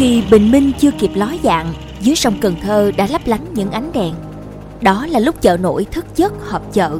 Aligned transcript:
Khi 0.00 0.22
bình 0.30 0.50
minh 0.50 0.72
chưa 0.80 0.90
kịp 0.90 1.10
ló 1.14 1.28
dạng, 1.42 1.74
dưới 2.00 2.16
sông 2.16 2.34
Cần 2.40 2.56
Thơ 2.62 2.92
đã 2.96 3.06
lấp 3.10 3.20
lánh 3.26 3.54
những 3.54 3.70
ánh 3.70 3.92
đèn. 3.92 4.14
Đó 4.80 5.06
là 5.06 5.18
lúc 5.18 5.42
chợ 5.42 5.56
nổi 5.56 5.84
thức 5.84 6.04
giấc 6.16 6.32
họp 6.48 6.72
chợ. 6.72 6.98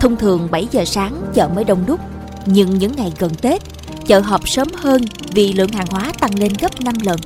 Thông 0.00 0.16
thường 0.16 0.48
7 0.50 0.68
giờ 0.70 0.84
sáng 0.84 1.22
chợ 1.34 1.48
mới 1.54 1.64
đông 1.64 1.84
đúc, 1.86 2.00
nhưng 2.46 2.78
những 2.78 2.92
ngày 2.96 3.12
gần 3.18 3.34
Tết, 3.34 3.62
chợ 4.06 4.20
họp 4.20 4.48
sớm 4.48 4.68
hơn 4.76 5.02
vì 5.32 5.52
lượng 5.52 5.72
hàng 5.72 5.86
hóa 5.90 6.12
tăng 6.20 6.38
lên 6.38 6.52
gấp 6.60 6.80
5 6.80 6.94
lần. 7.02 7.20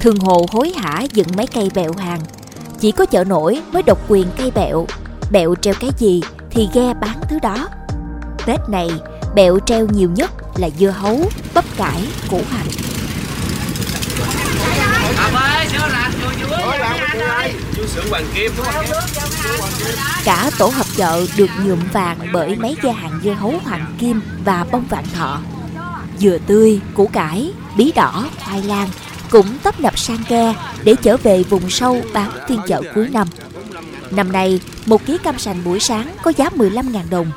Thường 0.00 0.18
hồ 0.18 0.46
hối 0.52 0.72
hả 0.76 1.02
dựng 1.12 1.28
mấy 1.36 1.46
cây 1.46 1.70
bẹo 1.74 1.92
hàng. 1.98 2.20
Chỉ 2.80 2.92
có 2.92 3.06
chợ 3.06 3.24
nổi 3.24 3.60
mới 3.72 3.82
độc 3.82 3.98
quyền 4.08 4.26
cây 4.36 4.50
bẹo. 4.50 4.86
Bẹo 5.30 5.54
treo 5.54 5.74
cái 5.80 5.90
gì 5.98 6.20
thì 6.50 6.68
ghe 6.74 6.94
bán 7.00 7.20
thứ 7.28 7.38
đó. 7.42 7.68
Tết 8.46 8.60
này, 8.68 8.90
bẹo 9.34 9.58
treo 9.66 9.86
nhiều 9.86 10.10
nhất 10.16 10.30
là 10.56 10.70
dưa 10.78 10.90
hấu, 10.90 11.20
bắp 11.54 11.64
cải, 11.76 12.02
củ 12.30 12.40
hành. 12.50 12.81
Cả 20.24 20.50
tổ 20.58 20.66
hợp 20.66 20.86
chợ 20.96 21.26
được 21.36 21.50
nhuộm 21.64 21.78
vàng 21.92 22.18
bởi 22.32 22.56
mấy 22.56 22.76
ghe 22.82 22.92
hàng 22.92 23.20
dưa 23.24 23.32
hấu 23.32 23.54
hoàng 23.64 23.96
kim 23.98 24.20
và 24.44 24.66
bông 24.72 24.84
vàng 24.84 25.04
thọ. 25.14 25.40
Dừa 26.18 26.38
tươi, 26.46 26.80
củ 26.94 27.06
cải, 27.06 27.52
bí 27.76 27.92
đỏ, 27.92 28.26
khoai 28.44 28.62
lang 28.62 28.88
cũng 29.30 29.58
tấp 29.62 29.80
nập 29.80 29.98
sang 29.98 30.18
ghe 30.28 30.54
để 30.84 30.94
trở 31.02 31.16
về 31.16 31.42
vùng 31.42 31.70
sâu 31.70 32.00
bán 32.12 32.30
phiên 32.48 32.60
chợ 32.66 32.82
cuối 32.94 33.08
năm. 33.08 33.28
Năm 34.10 34.32
nay, 34.32 34.60
một 34.86 35.06
ký 35.06 35.18
cam 35.18 35.38
sành 35.38 35.64
buổi 35.64 35.80
sáng 35.80 36.14
có 36.22 36.32
giá 36.36 36.48
15.000 36.48 37.10
đồng, 37.10 37.30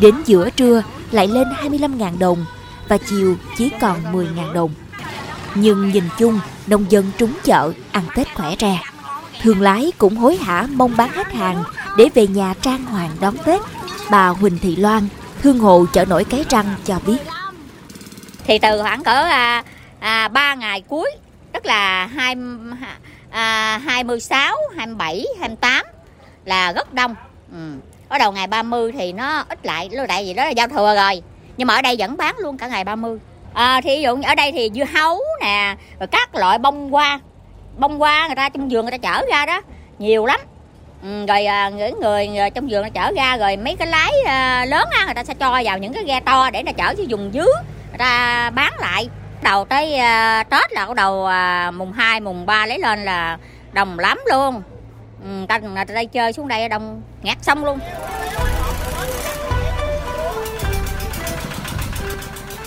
đến 0.00 0.14
giữa 0.26 0.50
trưa 0.50 0.82
lại 1.10 1.28
lên 1.28 1.48
25.000 1.48 2.18
đồng 2.18 2.44
và 2.88 2.98
chiều 2.98 3.36
chỉ 3.58 3.70
còn 3.80 3.98
10.000 4.12 4.52
đồng. 4.52 4.70
Nhưng 5.54 5.90
nhìn 5.90 6.04
chung, 6.18 6.40
nông 6.66 6.90
dân 6.90 7.10
trúng 7.18 7.32
chợ 7.44 7.72
ăn 7.92 8.04
Tết 8.14 8.34
khỏe 8.34 8.54
rè. 8.60 8.78
Thương 9.42 9.60
lái 9.60 9.92
cũng 9.98 10.16
hối 10.16 10.36
hả 10.36 10.66
mong 10.72 10.96
bán 10.96 11.08
hết 11.08 11.32
hàng 11.32 11.64
để 11.98 12.08
về 12.14 12.26
nhà 12.26 12.54
trang 12.62 12.84
hoàng 12.84 13.10
đón 13.20 13.34
Tết. 13.44 13.60
Bà 14.10 14.28
Huỳnh 14.28 14.58
Thị 14.58 14.76
Loan, 14.76 15.08
thương 15.42 15.58
hộ 15.58 15.86
chợ 15.92 16.04
nổi 16.04 16.24
Cái 16.24 16.44
răng 16.48 16.74
cho 16.84 17.00
biết. 17.06 17.18
Thì 18.44 18.58
từ 18.58 18.82
khoảng 18.82 19.04
cỡ 19.04 19.24
à, 19.24 19.64
à, 20.00 20.28
3 20.28 20.54
ngày 20.54 20.80
cuối, 20.88 21.10
tức 21.52 21.66
là 21.66 22.06
2, 22.06 22.34
à, 23.30 23.78
26, 23.84 24.56
27, 24.76 25.26
28 25.40 25.86
là 26.44 26.72
rất 26.72 26.94
đông. 26.94 27.14
Ừ. 27.52 27.58
Ở 28.08 28.18
đầu 28.18 28.32
ngày 28.32 28.46
30 28.46 28.92
thì 28.92 29.12
nó 29.12 29.44
ít 29.48 29.66
lại, 29.66 29.88
tại 30.08 30.26
gì 30.26 30.34
đó 30.34 30.44
là 30.44 30.50
giao 30.50 30.68
thừa 30.68 30.94
rồi. 30.96 31.22
Nhưng 31.56 31.66
mà 31.66 31.74
ở 31.74 31.82
đây 31.82 31.96
vẫn 31.98 32.16
bán 32.16 32.34
luôn 32.38 32.58
cả 32.58 32.68
ngày 32.68 32.84
30 32.84 33.18
à, 33.54 33.80
thí 33.80 34.02
dụ 34.02 34.18
ở 34.24 34.34
đây 34.34 34.52
thì 34.52 34.70
dưa 34.74 34.84
hấu 34.84 35.20
nè 35.40 35.76
rồi 36.00 36.06
các 36.06 36.34
loại 36.34 36.58
bông 36.58 36.90
hoa 36.90 37.20
bông 37.76 37.98
hoa 37.98 38.26
người 38.26 38.36
ta 38.36 38.48
trong 38.48 38.68
vườn 38.68 38.84
người 38.84 38.98
ta 38.98 38.98
chở 38.98 39.26
ra 39.30 39.46
đó 39.46 39.62
nhiều 39.98 40.26
lắm. 40.26 40.40
Ừ, 41.02 41.26
rồi 41.26 41.46
à, 41.46 41.68
những 41.68 42.00
người, 42.00 42.28
người 42.28 42.50
trong 42.50 42.68
vườn 42.70 42.80
người 42.82 42.90
ta 42.90 43.02
chở 43.02 43.12
ra 43.16 43.36
rồi 43.36 43.56
mấy 43.56 43.76
cái 43.76 43.88
lái 43.88 44.12
à, 44.26 44.64
lớn 44.64 44.88
á 44.90 45.04
người 45.04 45.14
ta 45.14 45.24
sẽ 45.24 45.34
cho 45.34 45.60
vào 45.64 45.78
những 45.78 45.92
cái 45.92 46.04
ghe 46.04 46.20
to 46.20 46.50
để 46.50 46.62
người 46.62 46.72
ta 46.72 46.84
chở 46.86 46.94
cho 46.94 47.02
dùng 47.02 47.30
dứa 47.34 47.52
người 47.88 47.98
ta 47.98 48.50
bán 48.50 48.72
lại. 48.80 49.08
Đầu 49.42 49.64
tới 49.64 49.94
à, 49.96 50.42
tết 50.42 50.72
là 50.72 50.86
bắt 50.86 50.96
đầu 50.96 51.26
à, 51.26 51.70
mùng 51.70 51.92
2, 51.92 52.20
mùng 52.20 52.46
3 52.46 52.66
lấy 52.66 52.78
lên 52.78 53.04
là 53.04 53.38
đồng 53.72 53.98
lắm 53.98 54.20
luôn. 54.30 54.62
Ừ, 55.22 55.28
người 55.28 55.46
ta, 55.46 55.58
người 55.58 55.84
ta 55.84 55.94
đây 55.94 56.06
chơi 56.06 56.32
xuống 56.32 56.48
đây 56.48 56.68
đông 56.68 57.02
ngạt 57.22 57.38
xong 57.42 57.64
luôn. 57.64 57.78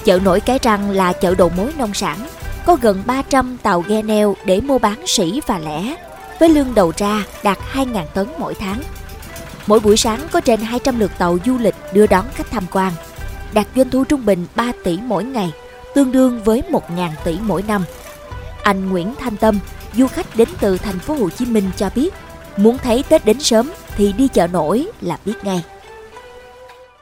Chợ 0.05 0.19
nổi 0.23 0.39
Cái 0.39 0.59
Răng 0.61 0.91
là 0.91 1.13
chợ 1.13 1.35
đầu 1.37 1.51
mối 1.57 1.71
nông 1.77 1.93
sản, 1.93 2.17
có 2.65 2.77
gần 2.81 3.03
300 3.05 3.57
tàu 3.63 3.83
ghe 3.87 4.01
neo 4.01 4.35
để 4.45 4.61
mua 4.61 4.77
bán 4.77 5.07
sỉ 5.07 5.41
và 5.47 5.59
lẻ, 5.59 5.95
với 6.39 6.49
lương 6.49 6.75
đầu 6.75 6.93
ra 6.97 7.23
đạt 7.43 7.57
2.000 7.73 8.05
tấn 8.13 8.27
mỗi 8.37 8.53
tháng. 8.55 8.81
Mỗi 9.67 9.79
buổi 9.79 9.97
sáng 9.97 10.19
có 10.31 10.41
trên 10.41 10.59
200 10.59 10.99
lượt 10.99 11.11
tàu 11.17 11.37
du 11.45 11.57
lịch 11.57 11.75
đưa 11.93 12.07
đón 12.07 12.25
khách 12.33 12.51
tham 12.51 12.63
quan, 12.71 12.93
đạt 13.53 13.67
doanh 13.75 13.89
thu 13.89 14.03
trung 14.03 14.25
bình 14.25 14.47
3 14.55 14.71
tỷ 14.83 14.97
mỗi 15.03 15.23
ngày, 15.23 15.51
tương 15.95 16.11
đương 16.11 16.43
với 16.43 16.63
1.000 16.69 17.09
tỷ 17.23 17.37
mỗi 17.41 17.63
năm. 17.67 17.85
Anh 18.63 18.89
Nguyễn 18.89 19.15
Thanh 19.19 19.37
Tâm, 19.37 19.59
du 19.93 20.07
khách 20.07 20.35
đến 20.35 20.47
từ 20.59 20.77
thành 20.77 20.99
phố 20.99 21.13
Hồ 21.13 21.29
Chí 21.29 21.45
Minh 21.45 21.69
cho 21.77 21.89
biết, 21.95 22.13
muốn 22.57 22.77
thấy 22.77 23.03
Tết 23.09 23.25
đến 23.25 23.39
sớm 23.39 23.71
thì 23.95 24.13
đi 24.13 24.27
chợ 24.27 24.47
nổi 24.47 24.87
là 25.01 25.17
biết 25.25 25.33
ngay 25.43 25.63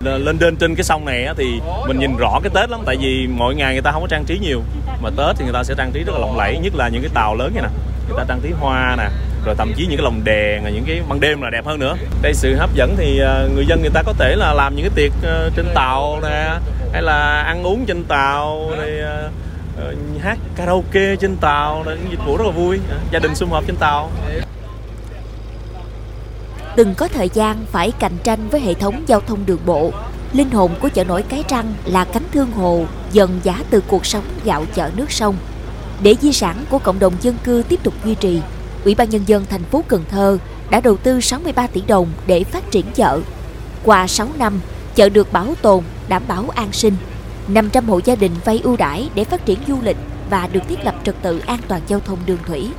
lên 0.04 0.38
trên 0.38 0.56
trên 0.56 0.76
cái 0.76 0.84
sông 0.84 1.06
này 1.06 1.28
thì 1.38 1.60
mình 1.88 2.00
nhìn 2.00 2.18
rõ 2.18 2.40
cái 2.44 2.52
Tết 2.56 2.70
lắm, 2.70 2.82
tại 2.86 2.98
vì 3.00 3.28
mỗi 3.28 3.56
ngày 3.56 3.74
người 3.74 3.82
ta 3.82 3.92
không 3.92 4.02
có 4.02 4.08
trang 4.08 4.26
trí 4.26 4.40
nhiều. 4.40 4.62
Mà 5.02 5.10
Tết 5.18 5.36
thì 5.38 5.44
người 5.44 5.54
ta 5.54 5.64
sẽ 5.64 5.74
trang 5.78 5.92
trí 5.92 6.04
rất 6.04 6.14
là 6.14 6.20
lộng 6.20 6.38
lẫy, 6.38 6.58
nhất 6.58 6.74
là 6.76 6.90
những 6.90 7.02
cái 7.02 7.12
tàu 7.14 7.36
lớn 7.36 7.52
này 7.56 7.64
nè. 7.64 7.70
Người 8.08 8.18
ta 8.18 8.26
trang 8.28 8.40
trí 8.44 8.52
hoa 8.60 8.96
nè, 8.98 9.10
rồi 9.46 9.56
thậm 9.58 9.74
chí 9.78 9.86
những 9.86 9.98
cái 9.98 10.04
lồng 10.04 10.22
đèn 10.24 10.64
những 10.64 10.84
cái 10.88 11.02
ban 11.10 11.20
đêm 11.20 11.42
là 11.42 11.50
đẹp 11.50 11.66
hơn 11.66 11.80
nữa. 11.80 11.96
Đây 12.22 12.34
sự 12.34 12.56
hấp 12.56 12.76
dẫn 12.76 12.96
thì 12.98 13.20
ờ, 13.20 13.50
người 13.56 13.66
dân 13.66 13.82
người 13.82 13.92
ta 13.94 14.04
có 14.06 14.14
thể 14.14 14.36
là 14.36 14.54
làm 14.54 14.76
những 14.76 14.86
cái 14.86 14.92
tiệc 14.96 15.12
ờ, 15.24 15.50
trên 15.56 15.66
tàu 15.76 16.20
nè, 16.24 16.50
hay 16.94 17.02
là 17.02 17.42
ăn 17.42 17.64
uống 17.64 17.86
trên 17.86 18.04
tàu 18.04 18.72
này 18.78 19.00
ờ, 19.00 19.30
hát 20.24 20.38
karaoke 20.56 21.16
trên 21.16 21.38
tàu 21.38 21.84
là 21.84 21.96
những 21.96 22.12
dịch 22.12 22.26
vụ 22.26 22.38
rất 22.38 22.46
là 22.46 22.52
vui. 22.52 22.80
Gia 23.12 23.20
đình 23.20 23.36
sum 23.36 23.50
họp 23.50 23.64
trên 23.68 23.76
tàu 23.76 24.12
từng 26.76 26.96
có 26.96 27.08
thời 27.08 27.30
gian 27.34 27.66
phải 27.72 27.92
cạnh 27.92 28.18
tranh 28.24 28.50
với 28.50 28.62
hệ 28.62 28.74
thống 28.74 29.04
giao 29.08 29.20
thông 29.20 29.46
đường 29.46 29.60
bộ. 29.66 29.92
Linh 30.34 30.50
hồn 30.50 30.72
của 30.82 30.90
chợ 30.90 31.04
nổi 31.04 31.24
Cái 31.24 31.44
răng 31.50 31.74
là 31.86 32.06
cánh 32.06 32.24
thương 32.32 32.52
hồ 32.52 32.86
dần 33.12 33.40
giá 33.44 33.64
từ 33.70 33.82
cuộc 33.88 34.06
sống 34.06 34.24
gạo 34.44 34.66
chợ 34.76 34.92
nước 34.96 35.12
sông. 35.12 35.36
Để 36.02 36.16
di 36.22 36.34
sản 36.34 36.66
của 36.70 36.80
cộng 36.80 37.00
đồng 37.00 37.14
dân 37.22 37.36
cư 37.44 37.64
tiếp 37.70 37.80
tục 37.84 37.94
duy 38.06 38.16
trì, 38.16 38.40
Ủy 38.84 38.96
ban 38.96 39.10
Nhân 39.10 39.24
dân 39.26 39.46
thành 39.50 39.64
phố 39.64 39.84
Cần 39.88 40.04
Thơ 40.10 40.38
đã 40.70 40.82
đầu 40.82 40.98
tư 40.98 41.22
63 41.22 41.68
tỷ 41.68 41.82
đồng 41.88 42.08
để 42.28 42.44
phát 42.44 42.72
triển 42.72 42.86
chợ. 42.96 43.20
Qua 43.84 44.08
6 44.08 44.28
năm, 44.40 44.60
chợ 44.96 45.10
được 45.10 45.34
bảo 45.34 45.54
tồn, 45.62 45.84
đảm 46.08 46.24
bảo 46.28 46.46
an 46.50 46.72
sinh. 46.72 46.94
500 47.48 47.90
hộ 47.90 48.00
gia 48.06 48.16
đình 48.16 48.32
vay 48.46 48.60
ưu 48.64 48.78
đãi 48.78 49.10
để 49.16 49.24
phát 49.24 49.46
triển 49.46 49.60
du 49.68 49.78
lịch 49.82 49.98
và 50.30 50.48
được 50.48 50.62
thiết 50.70 50.86
lập 50.86 50.96
trật 51.04 51.16
tự 51.22 51.40
an 51.40 51.60
toàn 51.68 51.82
giao 51.88 52.00
thông 52.00 52.20
đường 52.26 52.38
thủy. 52.48 52.70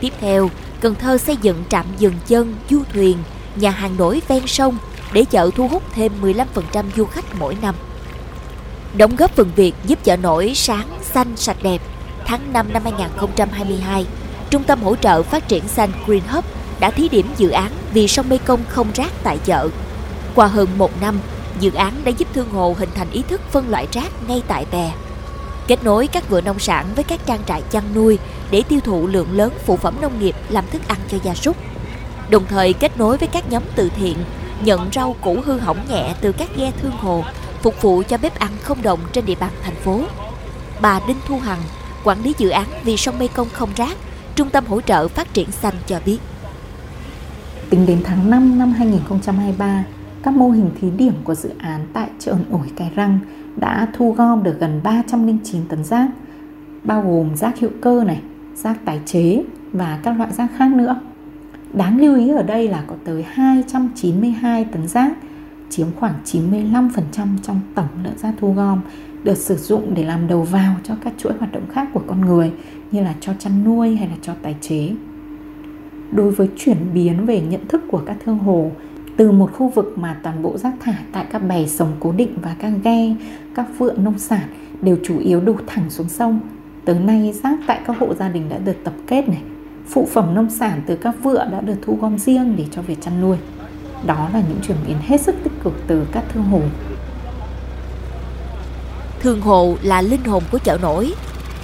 Tiếp 0.00 0.12
theo, 0.20 0.50
Cần 0.82 0.94
Thơ 0.94 1.18
xây 1.18 1.36
dựng 1.42 1.64
trạm 1.68 1.86
dừng 1.98 2.14
chân, 2.26 2.54
du 2.70 2.82
thuyền, 2.92 3.16
nhà 3.56 3.70
hàng 3.70 3.96
nổi 3.96 4.22
ven 4.28 4.46
sông 4.46 4.76
để 5.12 5.24
chợ 5.24 5.50
thu 5.56 5.68
hút 5.68 5.82
thêm 5.94 6.12
15% 6.22 6.84
du 6.96 7.04
khách 7.04 7.24
mỗi 7.38 7.56
năm. 7.62 7.74
Đóng 8.96 9.16
góp 9.16 9.30
phần 9.30 9.50
việc 9.56 9.74
giúp 9.84 9.98
chợ 10.04 10.16
nổi 10.16 10.52
sáng, 10.54 10.88
xanh, 11.02 11.36
sạch 11.36 11.56
đẹp. 11.62 11.80
Tháng 12.26 12.52
5 12.52 12.72
năm 12.72 12.82
2022, 12.84 14.06
Trung 14.50 14.64
tâm 14.64 14.82
hỗ 14.82 14.96
trợ 14.96 15.22
phát 15.22 15.48
triển 15.48 15.68
xanh 15.68 15.90
Green 16.06 16.22
Hub 16.28 16.44
đã 16.80 16.90
thí 16.90 17.08
điểm 17.08 17.26
dự 17.36 17.50
án 17.50 17.70
vì 17.92 18.08
sông 18.08 18.28
Mekong 18.28 18.60
không 18.68 18.86
rác 18.94 19.10
tại 19.22 19.38
chợ. 19.44 19.68
Qua 20.34 20.46
hơn 20.46 20.68
một 20.78 21.00
năm, 21.00 21.20
dự 21.60 21.72
án 21.72 21.92
đã 22.04 22.10
giúp 22.10 22.28
thương 22.34 22.50
hồ 22.50 22.74
hình 22.78 22.90
thành 22.94 23.10
ý 23.10 23.22
thức 23.28 23.40
phân 23.50 23.70
loại 23.70 23.86
rác 23.92 24.12
ngay 24.28 24.42
tại 24.48 24.66
bè 24.72 24.92
kết 25.66 25.84
nối 25.84 26.06
các 26.06 26.28
vựa 26.28 26.40
nông 26.40 26.58
sản 26.58 26.86
với 26.94 27.04
các 27.04 27.20
trang 27.26 27.40
trại 27.46 27.62
chăn 27.70 27.84
nuôi 27.94 28.18
để 28.50 28.62
tiêu 28.68 28.80
thụ 28.80 29.06
lượng 29.06 29.32
lớn 29.32 29.52
phụ 29.66 29.76
phẩm 29.76 29.94
nông 30.00 30.18
nghiệp 30.18 30.34
làm 30.48 30.64
thức 30.70 30.88
ăn 30.88 30.98
cho 31.08 31.18
gia 31.22 31.34
súc. 31.34 31.56
Đồng 32.30 32.46
thời 32.46 32.72
kết 32.72 32.98
nối 32.98 33.16
với 33.16 33.28
các 33.28 33.50
nhóm 33.50 33.62
từ 33.74 33.90
thiện, 33.96 34.16
nhận 34.64 34.90
rau 34.92 35.16
củ 35.20 35.36
hư 35.44 35.58
hỏng 35.58 35.78
nhẹ 35.88 36.14
từ 36.20 36.32
các 36.32 36.48
ghe 36.56 36.72
thương 36.82 36.92
hồ, 36.92 37.24
phục 37.62 37.82
vụ 37.82 38.02
cho 38.08 38.18
bếp 38.18 38.38
ăn 38.38 38.50
không 38.62 38.82
đồng 38.82 39.00
trên 39.12 39.26
địa 39.26 39.34
bàn 39.40 39.52
thành 39.62 39.74
phố. 39.74 40.00
Bà 40.80 41.00
Đinh 41.06 41.20
Thu 41.26 41.38
Hằng, 41.38 41.60
quản 42.04 42.22
lý 42.22 42.34
dự 42.38 42.48
án 42.48 42.66
vì 42.84 42.96
sông 42.96 43.18
Mekong 43.18 43.48
không 43.52 43.70
rác, 43.76 43.96
Trung 44.34 44.50
tâm 44.50 44.66
hỗ 44.66 44.80
trợ 44.80 45.08
phát 45.08 45.34
triển 45.34 45.50
xanh 45.50 45.74
cho 45.86 46.00
biết. 46.06 46.18
Tính 47.70 47.86
đến 47.86 48.02
tháng 48.04 48.30
5 48.30 48.58
năm 48.58 48.72
2023, 48.72 49.84
các 50.22 50.34
mô 50.34 50.50
hình 50.50 50.70
thí 50.80 50.90
điểm 50.90 51.12
của 51.24 51.34
dự 51.34 51.50
án 51.58 51.80
tại 51.92 52.10
chợ 52.18 52.36
nổi 52.50 52.66
Cái 52.76 52.90
Răng 52.94 53.18
đã 53.56 53.88
thu 53.92 54.12
gom 54.12 54.42
được 54.42 54.60
gần 54.60 54.80
309 54.82 55.62
tấn 55.68 55.84
rác, 55.84 56.08
bao 56.84 57.02
gồm 57.02 57.36
rác 57.36 57.58
hữu 57.58 57.70
cơ 57.80 58.04
này, 58.04 58.22
rác 58.54 58.84
tái 58.84 59.00
chế 59.06 59.42
và 59.72 60.00
các 60.02 60.18
loại 60.18 60.32
rác 60.32 60.50
khác 60.56 60.74
nữa. 60.74 61.00
Đáng 61.72 62.00
lưu 62.00 62.16
ý 62.16 62.28
ở 62.28 62.42
đây 62.42 62.68
là 62.68 62.84
có 62.86 62.94
tới 63.04 63.22
292 63.22 64.64
tấn 64.64 64.88
rác, 64.88 65.12
chiếm 65.70 65.86
khoảng 65.96 66.14
95% 66.24 66.90
trong 67.42 67.60
tổng 67.74 67.88
lượng 68.04 68.18
rác 68.18 68.34
thu 68.40 68.52
gom 68.52 68.80
được 69.24 69.36
sử 69.36 69.56
dụng 69.56 69.94
để 69.94 70.04
làm 70.04 70.28
đầu 70.28 70.42
vào 70.42 70.74
cho 70.84 70.94
các 71.04 71.12
chuỗi 71.18 71.32
hoạt 71.38 71.52
động 71.52 71.66
khác 71.72 71.88
của 71.94 72.02
con 72.06 72.20
người 72.20 72.52
như 72.92 73.02
là 73.02 73.14
cho 73.20 73.32
chăn 73.38 73.64
nuôi 73.64 73.96
hay 73.96 74.08
là 74.08 74.16
cho 74.22 74.34
tái 74.42 74.56
chế. 74.60 74.90
Đối 76.12 76.30
với 76.30 76.48
chuyển 76.56 76.76
biến 76.94 77.26
về 77.26 77.40
nhận 77.40 77.66
thức 77.68 77.82
của 77.90 78.02
các 78.06 78.16
thương 78.24 78.38
hồ 78.38 78.70
từ 79.16 79.30
một 79.30 79.50
khu 79.52 79.68
vực 79.68 79.98
mà 79.98 80.16
toàn 80.22 80.42
bộ 80.42 80.58
rác 80.58 80.72
thải 80.80 80.98
tại 81.12 81.26
các 81.32 81.38
bè 81.38 81.66
sống 81.66 81.92
cố 82.00 82.12
định 82.12 82.34
và 82.42 82.54
các 82.58 82.72
ghe, 82.84 83.14
các 83.54 83.66
vựa 83.78 83.92
nông 83.92 84.18
sản 84.18 84.48
đều 84.82 84.96
chủ 85.04 85.18
yếu 85.18 85.40
đổ 85.40 85.54
thẳng 85.66 85.90
xuống 85.90 86.08
sông. 86.08 86.40
Tới 86.84 86.98
nay 86.98 87.34
rác 87.42 87.58
tại 87.66 87.80
các 87.86 87.96
hộ 87.98 88.14
gia 88.14 88.28
đình 88.28 88.48
đã 88.48 88.58
được 88.58 88.76
tập 88.84 88.92
kết 89.06 89.28
này, 89.28 89.42
phụ 89.88 90.08
phẩm 90.12 90.34
nông 90.34 90.50
sản 90.50 90.82
từ 90.86 90.96
các 90.96 91.14
vựa 91.22 91.48
đã 91.52 91.60
được 91.60 91.76
thu 91.82 91.98
gom 92.00 92.18
riêng 92.18 92.54
để 92.56 92.64
cho 92.70 92.82
việc 92.82 93.02
chăn 93.02 93.20
nuôi. 93.20 93.36
Đó 94.06 94.28
là 94.32 94.42
những 94.48 94.58
chuyển 94.66 94.76
biến 94.86 94.96
hết 95.06 95.20
sức 95.20 95.34
tích 95.44 95.52
cực 95.64 95.72
từ 95.86 96.06
các 96.12 96.24
thương 96.32 96.44
hồ. 96.44 96.60
Thương 99.20 99.40
hồ 99.40 99.76
là 99.82 100.02
linh 100.02 100.24
hồn 100.24 100.42
của 100.52 100.58
chợ 100.58 100.78
nổi. 100.82 101.12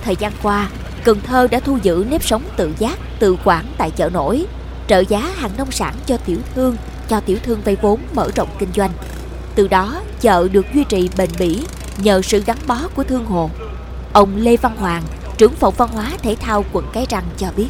Thời 0.02 0.16
gian 0.16 0.32
qua, 0.42 0.68
Cần 1.04 1.18
Thơ 1.24 1.48
đã 1.50 1.60
thu 1.60 1.78
giữ 1.82 2.06
nếp 2.10 2.22
sống 2.22 2.42
tự 2.56 2.72
giác, 2.78 2.98
tự 3.18 3.36
quản 3.44 3.64
tại 3.78 3.90
chợ 3.90 4.10
nổi, 4.12 4.46
trợ 4.86 5.02
giá 5.08 5.20
hàng 5.36 5.50
nông 5.58 5.70
sản 5.70 5.94
cho 6.06 6.16
tiểu 6.16 6.38
thương, 6.54 6.76
cho 7.08 7.20
tiểu 7.20 7.38
thương 7.42 7.60
vay 7.64 7.76
vốn 7.82 8.00
mở 8.14 8.30
rộng 8.36 8.48
kinh 8.58 8.72
doanh. 8.74 8.90
Từ 9.54 9.68
đó, 9.68 10.02
chợ 10.20 10.48
được 10.52 10.66
duy 10.74 10.84
trì 10.84 11.10
bền 11.18 11.30
bỉ 11.38 11.64
nhờ 12.02 12.22
sự 12.22 12.42
gắn 12.46 12.56
bó 12.66 12.78
của 12.94 13.04
thương 13.04 13.24
hộ. 13.24 13.50
Ông 14.12 14.36
Lê 14.36 14.56
Văn 14.56 14.76
Hoàng, 14.76 15.02
trưởng 15.36 15.54
phòng 15.54 15.74
văn 15.76 15.88
hóa 15.88 16.12
thể 16.22 16.36
thao 16.40 16.64
quận 16.72 16.84
Cái 16.92 17.06
Răng 17.10 17.24
cho 17.36 17.48
biết. 17.56 17.68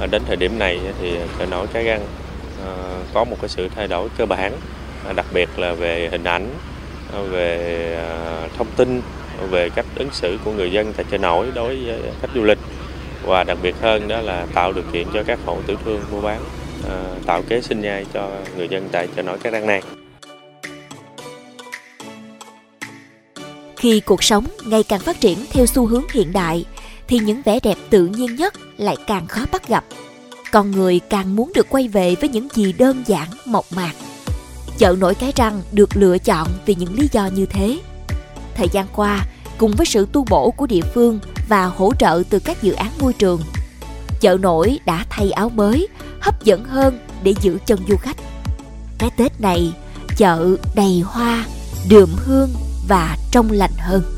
À, 0.00 0.06
đến 0.06 0.22
thời 0.26 0.36
điểm 0.36 0.58
này 0.58 0.80
thì 1.00 1.16
chợ 1.38 1.46
nổi 1.46 1.66
Cái 1.72 1.84
Răng 1.84 2.06
à, 2.66 2.72
có 3.14 3.24
một 3.24 3.36
cái 3.40 3.48
sự 3.48 3.68
thay 3.74 3.88
đổi 3.88 4.08
cơ 4.18 4.26
bản, 4.26 4.52
à, 5.06 5.12
đặc 5.12 5.26
biệt 5.32 5.48
là 5.56 5.72
về 5.72 6.08
hình 6.10 6.24
ảnh, 6.24 6.50
về 7.30 7.98
thông 8.58 8.66
tin, 8.76 9.02
về 9.50 9.70
cách 9.70 9.86
ứng 9.94 10.10
xử 10.12 10.38
của 10.44 10.52
người 10.52 10.72
dân 10.72 10.92
tại 10.92 11.06
chợ 11.10 11.18
nổi 11.18 11.46
đối 11.54 11.84
với 11.84 12.00
khách 12.20 12.30
du 12.34 12.42
lịch 12.42 12.58
và 13.24 13.44
đặc 13.44 13.58
biệt 13.62 13.74
hơn 13.80 14.08
đó 14.08 14.20
là 14.20 14.46
tạo 14.54 14.72
điều 14.72 14.84
kiện 14.92 15.06
cho 15.14 15.22
các 15.26 15.38
hộ 15.46 15.58
tiểu 15.66 15.76
thương 15.84 16.00
mua 16.10 16.20
bán 16.20 16.40
Ờ, 16.84 17.14
tạo 17.26 17.42
kế 17.42 17.60
sinh 17.60 17.80
nhai 17.80 18.06
cho 18.14 18.30
người 18.56 18.68
dân 18.68 18.88
tại 18.92 19.08
chợ 19.16 19.22
nổi 19.22 19.38
Cái 19.42 19.52
Răng 19.52 19.66
này. 19.66 19.82
Khi 23.76 24.00
cuộc 24.00 24.22
sống 24.22 24.46
ngày 24.66 24.82
càng 24.82 25.00
phát 25.00 25.20
triển 25.20 25.38
theo 25.50 25.66
xu 25.66 25.86
hướng 25.86 26.04
hiện 26.12 26.32
đại, 26.32 26.64
thì 27.08 27.18
những 27.18 27.42
vẻ 27.44 27.60
đẹp 27.62 27.76
tự 27.90 28.06
nhiên 28.06 28.36
nhất 28.36 28.54
lại 28.76 28.96
càng 29.06 29.26
khó 29.26 29.40
bắt 29.52 29.68
gặp. 29.68 29.84
Con 30.52 30.70
người 30.70 31.00
càng 31.10 31.36
muốn 31.36 31.52
được 31.54 31.66
quay 31.70 31.88
về 31.88 32.14
với 32.20 32.28
những 32.28 32.48
gì 32.54 32.72
đơn 32.72 33.02
giản, 33.06 33.28
mộc 33.44 33.64
mạc. 33.72 33.92
Chợ 34.78 34.96
nổi 34.98 35.14
Cái 35.14 35.32
Răng 35.36 35.62
được 35.72 35.96
lựa 35.96 36.18
chọn 36.18 36.48
vì 36.66 36.74
những 36.74 36.94
lý 36.94 37.08
do 37.12 37.26
như 37.26 37.46
thế. 37.46 37.78
Thời 38.54 38.68
gian 38.72 38.86
qua, 38.96 39.26
cùng 39.58 39.72
với 39.76 39.86
sự 39.86 40.08
tu 40.12 40.24
bổ 40.30 40.50
của 40.50 40.66
địa 40.66 40.82
phương 40.94 41.18
và 41.48 41.64
hỗ 41.64 41.92
trợ 41.98 42.22
từ 42.30 42.38
các 42.38 42.62
dự 42.62 42.72
án 42.72 42.90
môi 43.00 43.12
trường, 43.12 43.40
chợ 44.20 44.36
nổi 44.40 44.78
đã 44.86 45.04
thay 45.10 45.30
áo 45.30 45.48
mới, 45.48 45.88
hấp 46.28 46.44
dẫn 46.44 46.64
hơn 46.64 46.98
để 47.22 47.34
giữ 47.40 47.58
chân 47.66 47.78
du 47.88 47.96
khách. 47.96 48.16
Cái 48.98 49.10
Tết 49.16 49.40
này, 49.40 49.72
chợ 50.16 50.56
đầy 50.74 51.02
hoa, 51.04 51.44
đượm 51.88 52.08
hương 52.16 52.50
và 52.88 53.16
trong 53.30 53.50
lành 53.50 53.70
hơn 53.78 54.17